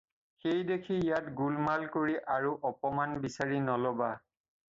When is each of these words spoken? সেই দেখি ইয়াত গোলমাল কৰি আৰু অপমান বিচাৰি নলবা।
সেই 0.43 0.61
দেখি 0.69 0.95
ইয়াত 1.01 1.25
গোলমাল 1.41 1.85
কৰি 1.97 2.15
আৰু 2.37 2.53
অপমান 2.71 3.13
বিচাৰি 3.27 3.63
নলবা। 3.69 4.11